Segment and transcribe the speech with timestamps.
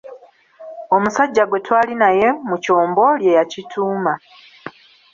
[0.95, 4.13] Omusajja gwe twali naye mu kyombo lye yakituuma.